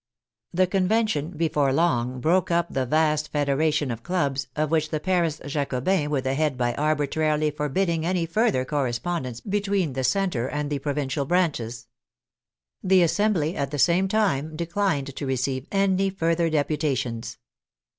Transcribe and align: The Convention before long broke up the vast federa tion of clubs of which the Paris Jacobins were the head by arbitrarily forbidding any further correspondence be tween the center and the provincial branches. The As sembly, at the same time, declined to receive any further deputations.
The 0.51 0.65
Convention 0.65 1.29
before 1.29 1.71
long 1.71 2.21
broke 2.21 2.49
up 2.49 2.73
the 2.73 2.87
vast 2.87 3.31
federa 3.31 3.71
tion 3.71 3.91
of 3.91 4.01
clubs 4.01 4.47
of 4.55 4.71
which 4.71 4.89
the 4.89 4.99
Paris 4.99 5.39
Jacobins 5.45 6.09
were 6.09 6.21
the 6.21 6.33
head 6.33 6.57
by 6.57 6.73
arbitrarily 6.73 7.51
forbidding 7.51 8.03
any 8.03 8.25
further 8.25 8.65
correspondence 8.65 9.41
be 9.41 9.61
tween 9.61 9.93
the 9.93 10.03
center 10.03 10.47
and 10.49 10.71
the 10.71 10.79
provincial 10.79 11.25
branches. 11.25 11.85
The 12.83 13.03
As 13.03 13.13
sembly, 13.13 13.53
at 13.53 13.69
the 13.69 13.77
same 13.77 14.07
time, 14.07 14.55
declined 14.55 15.15
to 15.15 15.27
receive 15.27 15.67
any 15.71 16.09
further 16.09 16.49
deputations. 16.49 17.37